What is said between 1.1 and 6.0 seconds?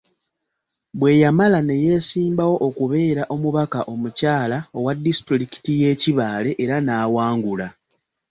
yamala ne yeesimbawo okubeera omubaka omukyala owa disitulikiti y’e